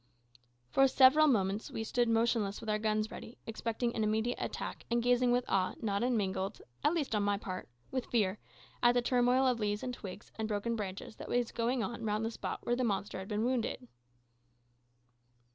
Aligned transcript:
For 0.71 0.87
several 0.87 1.27
moments 1.27 1.69
we 1.69 1.83
stood 1.83 2.09
motionless 2.09 2.59
with 2.59 2.71
our 2.71 2.79
guns 2.79 3.11
ready, 3.11 3.37
expecting 3.45 3.95
an 3.95 4.03
immediate 4.03 4.39
attack, 4.41 4.83
and 4.89 5.03
gazing 5.03 5.31
with 5.31 5.45
awe, 5.47 5.75
not 5.79 6.01
unmingled 6.01 6.59
at 6.83 6.95
least 6.95 7.13
on 7.13 7.21
my 7.21 7.37
part 7.37 7.69
with 7.91 8.07
fear, 8.07 8.39
at 8.81 8.93
the 8.93 9.03
turmoil 9.03 9.45
of 9.45 9.59
leaves 9.59 9.83
and 9.83 9.93
twigs 9.93 10.31
and 10.39 10.47
broken 10.47 10.75
branches 10.75 11.17
that 11.17 11.29
was 11.29 11.51
going 11.51 11.83
on 11.83 12.03
round 12.03 12.25
the 12.25 12.31
spot 12.31 12.65
where 12.65 12.75
the 12.75 12.83
monster 12.83 13.19
had 13.19 13.27
been 13.27 13.45
wounded. 13.45 13.87